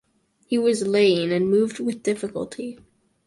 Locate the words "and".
1.31-1.51